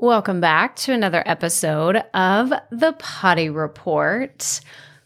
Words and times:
Welcome 0.00 0.40
back 0.40 0.76
to 0.76 0.92
another 0.92 1.24
episode 1.26 1.96
of 2.14 2.52
the 2.70 2.92
Potty 3.00 3.50
Report. 3.50 4.60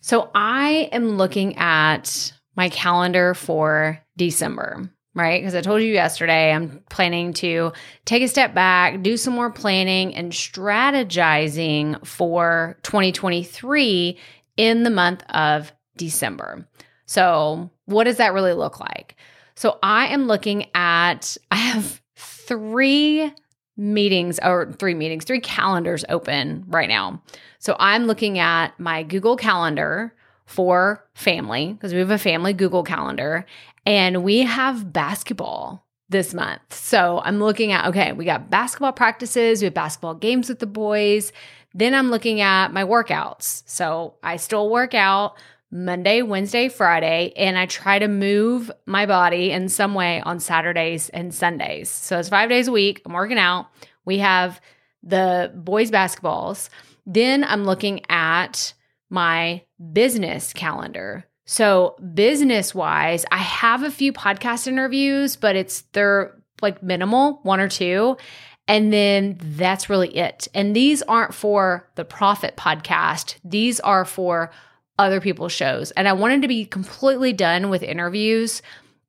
So, 0.00 0.30
I 0.34 0.88
am 0.92 1.18
looking 1.18 1.58
at 1.58 2.32
my 2.56 2.70
calendar 2.70 3.34
for 3.34 4.02
December, 4.16 4.90
right? 5.14 5.42
Because 5.42 5.54
I 5.54 5.60
told 5.60 5.82
you 5.82 5.92
yesterday 5.92 6.54
I'm 6.54 6.82
planning 6.88 7.34
to 7.34 7.74
take 8.06 8.22
a 8.22 8.28
step 8.28 8.54
back, 8.54 9.02
do 9.02 9.18
some 9.18 9.34
more 9.34 9.50
planning 9.50 10.14
and 10.14 10.32
strategizing 10.32 12.02
for 12.06 12.78
2023 12.82 14.16
in 14.56 14.84
the 14.84 14.90
month 14.90 15.22
of 15.28 15.70
December. 15.98 16.66
So, 17.04 17.70
what 17.84 18.04
does 18.04 18.16
that 18.16 18.32
really 18.32 18.54
look 18.54 18.80
like? 18.80 19.16
So, 19.54 19.78
I 19.82 20.06
am 20.06 20.28
looking 20.28 20.70
at, 20.74 21.36
I 21.50 21.56
have 21.56 22.00
three 22.16 23.34
meetings 23.78 24.38
or 24.42 24.72
three 24.72 24.94
meetings, 24.94 25.24
three 25.24 25.40
calendars 25.40 26.04
open 26.08 26.64
right 26.68 26.88
now. 26.88 27.22
So 27.60 27.76
I'm 27.78 28.06
looking 28.06 28.38
at 28.38 28.78
my 28.78 29.04
Google 29.04 29.36
Calendar 29.36 30.12
for 30.44 31.06
family 31.14 31.72
because 31.72 31.92
we 31.92 32.00
have 32.00 32.10
a 32.10 32.18
family 32.18 32.52
Google 32.52 32.82
Calendar 32.82 33.46
and 33.86 34.24
we 34.24 34.40
have 34.40 34.92
basketball 34.92 35.86
this 36.08 36.34
month. 36.34 36.74
So 36.74 37.20
I'm 37.22 37.38
looking 37.38 37.70
at 37.72 37.86
okay, 37.86 38.12
we 38.12 38.24
got 38.24 38.50
basketball 38.50 38.92
practices, 38.92 39.60
we 39.60 39.66
have 39.66 39.74
basketball 39.74 40.14
games 40.14 40.48
with 40.48 40.58
the 40.58 40.66
boys. 40.66 41.32
Then 41.74 41.94
I'm 41.94 42.10
looking 42.10 42.40
at 42.40 42.72
my 42.72 42.82
workouts. 42.82 43.62
So 43.66 44.14
I 44.22 44.36
still 44.36 44.70
work 44.70 44.94
out, 44.94 45.36
Monday, 45.70 46.22
Wednesday, 46.22 46.68
Friday, 46.68 47.32
and 47.36 47.58
I 47.58 47.66
try 47.66 47.98
to 47.98 48.08
move 48.08 48.70
my 48.86 49.04
body 49.06 49.50
in 49.50 49.68
some 49.68 49.94
way 49.94 50.20
on 50.22 50.40
Saturdays 50.40 51.10
and 51.10 51.34
Sundays. 51.34 51.90
So 51.90 52.18
it's 52.18 52.30
five 52.30 52.48
days 52.48 52.68
a 52.68 52.72
week. 52.72 53.02
I'm 53.04 53.12
working 53.12 53.38
out. 53.38 53.66
We 54.04 54.18
have 54.18 54.60
the 55.02 55.52
boys' 55.54 55.90
basketballs. 55.90 56.70
Then 57.04 57.44
I'm 57.44 57.64
looking 57.64 58.00
at 58.08 58.72
my 59.10 59.62
business 59.92 60.52
calendar. 60.52 61.24
So, 61.46 61.96
business 62.14 62.74
wise, 62.74 63.24
I 63.32 63.38
have 63.38 63.82
a 63.82 63.90
few 63.90 64.12
podcast 64.12 64.66
interviews, 64.66 65.36
but 65.36 65.56
it's 65.56 65.82
they're 65.92 66.38
like 66.60 66.82
minimal, 66.82 67.40
one 67.42 67.60
or 67.60 67.68
two. 67.68 68.18
And 68.66 68.92
then 68.92 69.38
that's 69.40 69.88
really 69.88 70.14
it. 70.14 70.46
And 70.54 70.76
these 70.76 71.00
aren't 71.02 71.32
for 71.32 71.88
the 71.94 72.04
Profit 72.04 72.56
podcast, 72.56 73.36
these 73.42 73.80
are 73.80 74.04
for 74.04 74.50
other 74.98 75.20
people's 75.20 75.52
shows. 75.52 75.90
And 75.92 76.08
I 76.08 76.12
wanted 76.12 76.42
to 76.42 76.48
be 76.48 76.64
completely 76.64 77.32
done 77.32 77.70
with 77.70 77.82
interviews 77.82 78.62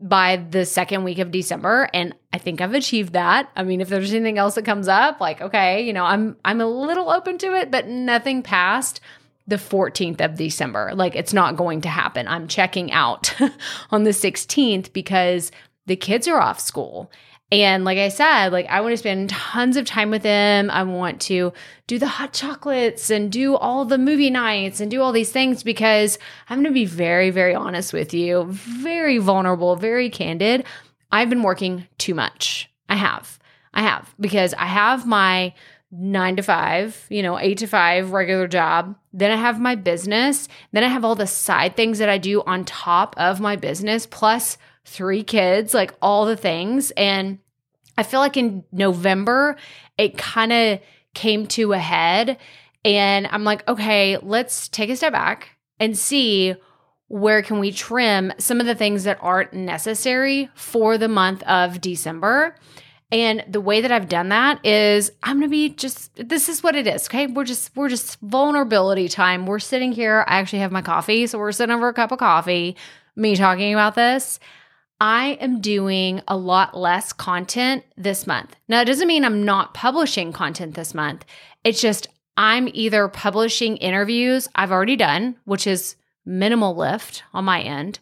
by 0.00 0.36
the 0.36 0.66
second 0.66 1.04
week 1.04 1.18
of 1.20 1.30
December 1.30 1.88
and 1.94 2.12
I 2.32 2.38
think 2.38 2.60
I've 2.60 2.74
achieved 2.74 3.12
that. 3.12 3.48
I 3.54 3.62
mean 3.62 3.80
if 3.80 3.88
there's 3.88 4.12
anything 4.12 4.36
else 4.36 4.56
that 4.56 4.64
comes 4.64 4.88
up 4.88 5.20
like 5.20 5.40
okay, 5.40 5.82
you 5.86 5.92
know, 5.92 6.04
I'm 6.04 6.36
I'm 6.44 6.60
a 6.60 6.66
little 6.66 7.08
open 7.08 7.38
to 7.38 7.54
it 7.54 7.70
but 7.70 7.86
nothing 7.86 8.42
past 8.42 9.00
the 9.46 9.56
14th 9.56 10.20
of 10.20 10.36
December. 10.36 10.92
Like 10.94 11.14
it's 11.14 11.32
not 11.32 11.56
going 11.56 11.82
to 11.82 11.88
happen. 11.88 12.26
I'm 12.26 12.48
checking 12.48 12.90
out 12.90 13.34
on 13.90 14.02
the 14.02 14.10
16th 14.10 14.92
because 14.92 15.52
the 15.86 15.96
kids 15.96 16.28
are 16.28 16.40
off 16.40 16.60
school 16.60 17.10
and 17.52 17.84
like 17.84 17.98
I 17.98 18.08
said, 18.08 18.48
like 18.48 18.66
I 18.70 18.80
want 18.80 18.94
to 18.94 18.96
spend 18.96 19.28
tons 19.28 19.76
of 19.76 19.84
time 19.84 20.08
with 20.08 20.22
them. 20.22 20.70
I 20.70 20.84
want 20.84 21.20
to 21.22 21.52
do 21.86 21.98
the 21.98 22.06
hot 22.06 22.32
chocolates 22.32 23.10
and 23.10 23.30
do 23.30 23.56
all 23.56 23.84
the 23.84 23.98
movie 23.98 24.30
nights 24.30 24.80
and 24.80 24.90
do 24.90 25.02
all 25.02 25.12
these 25.12 25.30
things 25.30 25.62
because 25.62 26.18
I'm 26.48 26.62
going 26.62 26.72
to 26.72 26.72
be 26.72 26.86
very, 26.86 27.28
very 27.28 27.54
honest 27.54 27.92
with 27.92 28.14
you, 28.14 28.46
very 28.48 29.18
vulnerable, 29.18 29.76
very 29.76 30.08
candid. 30.08 30.64
I've 31.12 31.28
been 31.28 31.42
working 31.42 31.86
too 31.98 32.14
much. 32.14 32.70
I 32.88 32.96
have. 32.96 33.38
I 33.74 33.82
have 33.82 34.14
because 34.18 34.54
I 34.54 34.66
have 34.66 35.06
my 35.06 35.52
nine 35.92 36.36
to 36.36 36.42
five, 36.42 37.06
you 37.10 37.22
know, 37.22 37.38
eight 37.38 37.58
to 37.58 37.66
five 37.66 38.12
regular 38.12 38.48
job. 38.48 38.96
Then 39.12 39.30
I 39.30 39.36
have 39.36 39.60
my 39.60 39.74
business. 39.74 40.48
Then 40.72 40.82
I 40.82 40.88
have 40.88 41.04
all 41.04 41.14
the 41.14 41.26
side 41.26 41.76
things 41.76 41.98
that 41.98 42.08
I 42.08 42.16
do 42.16 42.42
on 42.42 42.64
top 42.64 43.14
of 43.18 43.40
my 43.40 43.56
business, 43.56 44.06
plus 44.06 44.56
three 44.86 45.22
kids, 45.22 45.74
like 45.74 45.94
all 46.00 46.24
the 46.24 46.36
things. 46.36 46.90
And 46.92 47.38
I 47.98 48.02
feel 48.02 48.20
like 48.20 48.38
in 48.38 48.64
November, 48.72 49.56
it 49.98 50.16
kind 50.16 50.52
of 50.52 50.80
came 51.14 51.46
to 51.48 51.74
a 51.74 51.78
head. 51.78 52.38
And 52.84 53.28
I'm 53.30 53.44
like, 53.44 53.68
okay, 53.68 54.16
let's 54.16 54.68
take 54.68 54.88
a 54.88 54.96
step 54.96 55.12
back 55.12 55.50
and 55.78 55.96
see 55.96 56.54
where 57.08 57.42
can 57.42 57.58
we 57.58 57.70
trim 57.70 58.32
some 58.38 58.60
of 58.60 58.66
the 58.66 58.74
things 58.74 59.04
that 59.04 59.18
aren't 59.20 59.52
necessary 59.52 60.48
for 60.54 60.96
the 60.96 61.08
month 61.08 61.42
of 61.42 61.82
December. 61.82 62.56
And 63.12 63.44
the 63.46 63.60
way 63.60 63.82
that 63.82 63.92
I've 63.92 64.08
done 64.08 64.30
that 64.30 64.64
is 64.64 65.12
I'm 65.22 65.36
going 65.36 65.48
to 65.48 65.50
be 65.50 65.68
just 65.68 66.10
this 66.16 66.48
is 66.48 66.62
what 66.62 66.74
it 66.74 66.86
is, 66.86 67.06
okay? 67.08 67.26
We're 67.26 67.44
just 67.44 67.76
we're 67.76 67.90
just 67.90 68.18
vulnerability 68.20 69.08
time. 69.08 69.44
We're 69.44 69.58
sitting 69.58 69.92
here. 69.92 70.24
I 70.26 70.38
actually 70.38 70.60
have 70.60 70.72
my 70.72 70.80
coffee, 70.80 71.26
so 71.26 71.38
we're 71.38 71.52
sitting 71.52 71.74
over 71.74 71.88
a 71.88 71.92
cup 71.92 72.10
of 72.10 72.18
coffee, 72.18 72.74
me 73.14 73.36
talking 73.36 73.74
about 73.74 73.94
this. 73.94 74.40
I 74.98 75.36
am 75.40 75.60
doing 75.60 76.22
a 76.26 76.36
lot 76.36 76.76
less 76.76 77.12
content 77.12 77.84
this 77.96 78.26
month. 78.26 78.56
Now, 78.68 78.80
it 78.80 78.86
doesn't 78.86 79.08
mean 79.08 79.24
I'm 79.24 79.44
not 79.44 79.74
publishing 79.74 80.32
content 80.32 80.74
this 80.74 80.94
month. 80.94 81.24
It's 81.64 81.82
just 81.82 82.08
I'm 82.36 82.68
either 82.72 83.08
publishing 83.08 83.76
interviews 83.76 84.48
I've 84.54 84.72
already 84.72 84.96
done, 84.96 85.36
which 85.44 85.66
is 85.66 85.96
minimal 86.24 86.76
lift 86.76 87.24
on 87.34 87.44
my 87.44 87.60
end, 87.60 87.98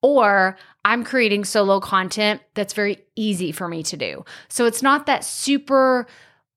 or 0.00 0.56
I'm 0.84 1.04
creating 1.04 1.44
solo 1.44 1.80
content 1.80 2.40
that's 2.54 2.72
very 2.72 3.04
easy 3.16 3.52
for 3.52 3.68
me 3.68 3.82
to 3.84 3.96
do. 3.96 4.24
So 4.48 4.66
it's 4.66 4.82
not 4.82 5.06
that 5.06 5.24
super 5.24 6.06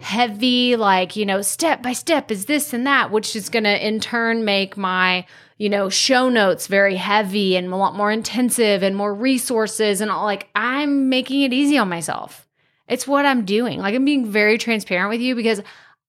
heavy, 0.00 0.76
like, 0.76 1.16
you 1.16 1.26
know, 1.26 1.42
step 1.42 1.82
by 1.82 1.92
step 1.94 2.30
is 2.30 2.46
this 2.46 2.72
and 2.72 2.86
that, 2.86 3.10
which 3.10 3.34
is 3.34 3.48
going 3.48 3.64
to 3.64 3.86
in 3.86 4.00
turn 4.00 4.44
make 4.44 4.76
my 4.76 5.26
you 5.60 5.68
know, 5.68 5.90
show 5.90 6.30
notes 6.30 6.68
very 6.68 6.96
heavy 6.96 7.54
and 7.54 7.70
a 7.70 7.76
lot 7.76 7.94
more 7.94 8.10
intensive 8.10 8.82
and 8.82 8.96
more 8.96 9.12
resources 9.12 10.00
and 10.00 10.10
all 10.10 10.24
like 10.24 10.48
I'm 10.54 11.10
making 11.10 11.42
it 11.42 11.52
easy 11.52 11.76
on 11.76 11.90
myself. 11.90 12.48
It's 12.88 13.06
what 13.06 13.26
I'm 13.26 13.44
doing. 13.44 13.78
Like 13.78 13.94
I'm 13.94 14.06
being 14.06 14.24
very 14.24 14.56
transparent 14.56 15.10
with 15.10 15.20
you 15.20 15.34
because 15.34 15.60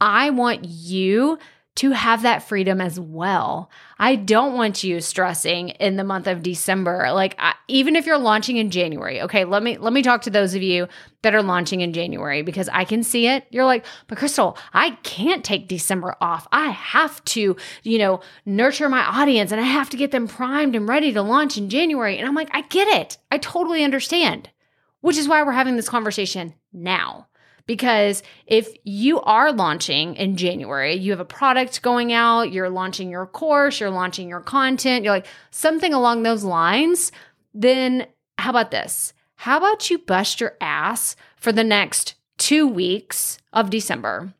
I 0.00 0.30
want 0.30 0.66
you 0.66 1.36
to 1.80 1.92
have 1.92 2.20
that 2.20 2.42
freedom 2.42 2.78
as 2.78 3.00
well. 3.00 3.70
I 3.98 4.14
don't 4.14 4.52
want 4.52 4.84
you 4.84 5.00
stressing 5.00 5.70
in 5.70 5.96
the 5.96 6.04
month 6.04 6.26
of 6.26 6.42
December. 6.42 7.10
Like 7.14 7.34
I, 7.38 7.54
even 7.68 7.96
if 7.96 8.04
you're 8.04 8.18
launching 8.18 8.58
in 8.58 8.70
January. 8.70 9.22
Okay, 9.22 9.46
let 9.46 9.62
me 9.62 9.78
let 9.78 9.94
me 9.94 10.02
talk 10.02 10.20
to 10.22 10.30
those 10.30 10.54
of 10.54 10.62
you 10.62 10.88
that 11.22 11.34
are 11.34 11.42
launching 11.42 11.80
in 11.80 11.94
January 11.94 12.42
because 12.42 12.68
I 12.68 12.84
can 12.84 13.02
see 13.02 13.28
it. 13.28 13.46
You're 13.48 13.64
like, 13.64 13.86
"But 14.08 14.18
Crystal, 14.18 14.58
I 14.74 14.90
can't 15.04 15.42
take 15.42 15.68
December 15.68 16.16
off. 16.20 16.46
I 16.52 16.68
have 16.68 17.24
to, 17.36 17.56
you 17.82 17.98
know, 17.98 18.20
nurture 18.44 18.90
my 18.90 19.02
audience 19.02 19.50
and 19.50 19.58
I 19.58 19.64
have 19.64 19.88
to 19.88 19.96
get 19.96 20.10
them 20.10 20.28
primed 20.28 20.76
and 20.76 20.86
ready 20.86 21.14
to 21.14 21.22
launch 21.22 21.56
in 21.56 21.70
January." 21.70 22.18
And 22.18 22.28
I'm 22.28 22.34
like, 22.34 22.50
"I 22.52 22.60
get 22.60 22.88
it. 22.88 23.16
I 23.30 23.38
totally 23.38 23.84
understand." 23.84 24.50
Which 25.00 25.16
is 25.16 25.26
why 25.26 25.42
we're 25.42 25.52
having 25.52 25.76
this 25.76 25.88
conversation 25.88 26.52
now. 26.74 27.28
Because 27.66 28.22
if 28.46 28.68
you 28.84 29.20
are 29.20 29.52
launching 29.52 30.16
in 30.16 30.36
January, 30.36 30.94
you 30.94 31.12
have 31.12 31.20
a 31.20 31.24
product 31.24 31.82
going 31.82 32.12
out, 32.12 32.52
you're 32.52 32.70
launching 32.70 33.10
your 33.10 33.26
course, 33.26 33.80
you're 33.80 33.90
launching 33.90 34.28
your 34.28 34.40
content, 34.40 35.04
you're 35.04 35.14
like 35.14 35.26
something 35.50 35.94
along 35.94 36.22
those 36.22 36.44
lines, 36.44 37.12
then 37.54 38.06
how 38.38 38.50
about 38.50 38.70
this? 38.70 39.12
How 39.36 39.58
about 39.58 39.90
you 39.90 39.98
bust 39.98 40.40
your 40.40 40.56
ass 40.60 41.16
for 41.36 41.52
the 41.52 41.64
next 41.64 42.14
two 42.38 42.66
weeks 42.66 43.38
of 43.52 43.70
December 43.70 44.34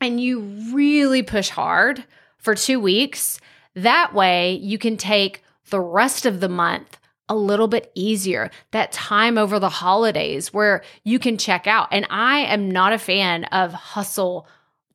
and 0.00 0.20
you 0.20 0.40
really 0.72 1.22
push 1.22 1.48
hard 1.48 2.04
for 2.38 2.54
two 2.54 2.80
weeks? 2.80 3.40
That 3.74 4.14
way 4.14 4.54
you 4.54 4.78
can 4.78 4.96
take 4.96 5.42
the 5.70 5.80
rest 5.80 6.26
of 6.26 6.40
the 6.40 6.48
month 6.48 6.98
a 7.30 7.34
little 7.34 7.68
bit 7.68 7.90
easier. 7.94 8.50
That 8.72 8.92
time 8.92 9.38
over 9.38 9.58
the 9.58 9.70
holidays 9.70 10.52
where 10.52 10.82
you 11.04 11.18
can 11.18 11.38
check 11.38 11.66
out. 11.66 11.88
And 11.92 12.06
I 12.10 12.40
am 12.40 12.70
not 12.70 12.92
a 12.92 12.98
fan 12.98 13.44
of 13.44 13.72
hustle 13.72 14.46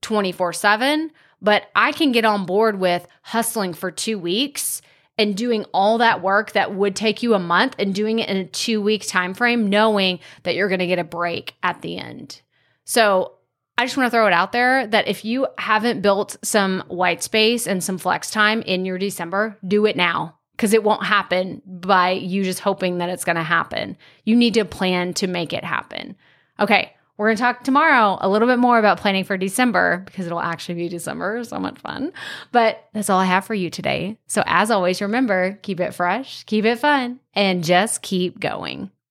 24 0.01 0.53
7, 0.53 1.11
but 1.41 1.63
I 1.75 1.91
can 1.91 2.11
get 2.11 2.25
on 2.25 2.45
board 2.45 2.79
with 2.79 3.07
hustling 3.23 3.73
for 3.73 3.89
two 3.89 4.19
weeks 4.19 4.83
and 5.17 5.35
doing 5.35 5.65
all 5.73 5.99
that 5.99 6.21
work 6.21 6.51
that 6.51 6.75
would 6.75 6.95
take 6.95 7.23
you 7.23 7.33
a 7.33 7.39
month 7.39 7.75
and 7.79 7.95
doing 7.95 8.19
it 8.19 8.29
in 8.29 8.37
a 8.37 8.45
two 8.45 8.81
week 8.81 9.07
time 9.07 9.33
frame 9.33 9.69
knowing 9.69 10.19
that 10.43 10.55
you're 10.55 10.67
going 10.67 10.79
to 10.79 10.87
get 10.87 10.99
a 10.99 11.03
break 11.03 11.55
at 11.63 11.81
the 11.81 11.97
end 11.97 12.41
so 12.83 13.33
i 13.77 13.85
just 13.85 13.97
want 13.97 14.07
to 14.07 14.11
throw 14.11 14.27
it 14.27 14.33
out 14.33 14.51
there 14.51 14.85
that 14.87 15.07
if 15.07 15.23
you 15.23 15.47
haven't 15.57 16.01
built 16.01 16.35
some 16.43 16.83
white 16.87 17.23
space 17.23 17.67
and 17.67 17.83
some 17.83 17.97
flex 17.97 18.29
time 18.29 18.61
in 18.61 18.85
your 18.85 18.97
december 18.97 19.57
do 19.65 19.85
it 19.85 19.95
now 19.95 20.37
because 20.55 20.73
it 20.73 20.83
won't 20.83 21.03
happen 21.03 21.61
by 21.65 22.11
you 22.11 22.43
just 22.43 22.59
hoping 22.59 22.99
that 22.99 23.09
it's 23.09 23.25
going 23.25 23.35
to 23.35 23.43
happen. 23.43 23.97
You 24.23 24.35
need 24.35 24.53
to 24.55 24.65
plan 24.65 25.13
to 25.15 25.27
make 25.27 25.53
it 25.53 25.63
happen. 25.63 26.15
Okay, 26.59 26.93
we're 27.17 27.27
going 27.27 27.37
to 27.37 27.41
talk 27.41 27.63
tomorrow 27.63 28.17
a 28.19 28.27
little 28.27 28.47
bit 28.47 28.59
more 28.59 28.77
about 28.77 28.99
planning 28.99 29.23
for 29.23 29.37
December 29.37 30.03
because 30.05 30.25
it'll 30.25 30.39
actually 30.39 30.75
be 30.75 30.89
December. 30.89 31.25
So 31.45 31.59
much 31.59 31.77
fun. 31.79 32.11
But 32.51 32.87
that's 32.93 33.09
all 33.09 33.19
I 33.19 33.25
have 33.25 33.45
for 33.45 33.53
you 33.53 33.69
today. 33.69 34.17
So, 34.27 34.43
as 34.45 34.71
always, 34.71 35.01
remember 35.01 35.59
keep 35.61 35.79
it 35.79 35.93
fresh, 35.93 36.43
keep 36.45 36.65
it 36.65 36.79
fun, 36.79 37.19
and 37.33 37.63
just 37.63 38.01
keep 38.01 38.39
going. 38.39 38.89